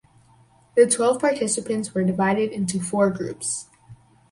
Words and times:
The 0.75 0.87
twelve 0.87 1.19
participants 1.21 1.93
were 1.93 2.03
divided 2.03 2.49
into 2.51 2.79
four 2.79 3.11
groups. 3.11 3.67